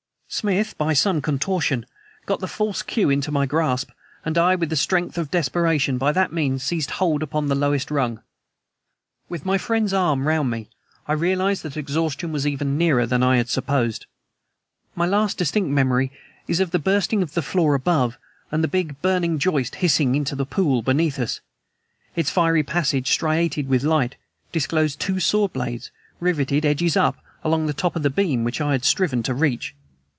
Smith, 0.33 0.77
by 0.77 0.93
some 0.93 1.21
contortion, 1.21 1.85
got 2.25 2.39
the 2.39 2.47
false 2.47 2.83
queue 2.83 3.09
into 3.09 3.33
my 3.33 3.45
grasp, 3.45 3.89
and 4.23 4.37
I, 4.37 4.55
with 4.55 4.69
the 4.69 4.77
strength 4.77 5.17
of 5.17 5.29
desperation, 5.29 5.97
by 5.97 6.13
that 6.13 6.31
means 6.31 6.63
seized 6.63 6.91
hold 6.91 7.21
upon 7.21 7.47
the 7.49 7.53
lowest 7.53 7.91
rung. 7.91 8.21
With 9.27 9.45
my 9.45 9.57
friend's 9.57 9.91
arm 9.91 10.25
round 10.25 10.49
me 10.49 10.69
I 11.05 11.11
realized 11.13 11.63
that 11.63 11.75
exhaustion 11.75 12.31
was 12.31 12.47
even 12.47 12.77
nearer 12.77 13.05
than 13.05 13.21
I 13.21 13.35
had 13.35 13.49
supposed. 13.49 14.05
My 14.95 15.05
last 15.05 15.37
distinct 15.37 15.69
memory 15.69 16.13
is 16.47 16.61
of 16.61 16.71
the 16.71 16.79
bursting 16.79 17.21
of 17.21 17.33
the 17.33 17.41
floor 17.41 17.75
above 17.75 18.17
and 18.53 18.63
the 18.63 18.69
big 18.69 19.01
burning 19.01 19.37
joist 19.37 19.75
hissing 19.75 20.15
into 20.15 20.37
the 20.37 20.45
pool 20.45 20.81
beneath 20.81 21.19
us. 21.19 21.41
Its 22.15 22.29
fiery 22.29 22.63
passage, 22.63 23.11
striated 23.11 23.67
with 23.67 23.83
light, 23.83 24.15
disclosed 24.53 24.97
two 24.97 25.19
sword 25.19 25.51
blades, 25.51 25.91
riveted, 26.21 26.63
edges 26.65 26.95
up 26.95 27.17
along 27.43 27.65
the 27.65 27.73
top 27.73 27.97
of 27.97 28.03
the 28.03 28.09
beam 28.09 28.45
which 28.45 28.61
I 28.61 28.71
had 28.71 28.85
striven 28.85 29.23
to 29.23 29.33
reach. 29.33 29.75